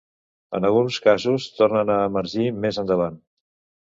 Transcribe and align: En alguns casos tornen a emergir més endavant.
En 0.59 0.63
alguns 0.69 0.95
casos 1.03 1.45
tornen 1.57 1.91
a 1.97 1.97
emergir 2.05 2.47
més 2.65 2.81
endavant. 2.85 3.21